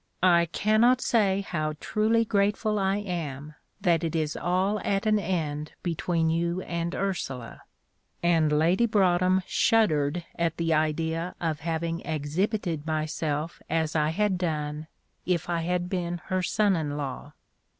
[0.23, 5.73] "I cannot say how truly grateful I am that it is all at an end
[5.83, 7.61] between you and Ursula;"
[8.23, 14.87] and Lady Broadhem shuddered at the idea of having exhibited myself as I had done,
[15.27, 17.33] if I had been her son in law.